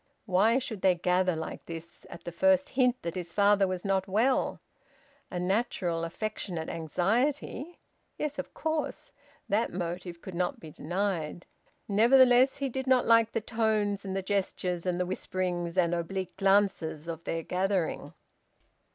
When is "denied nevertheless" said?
10.71-12.57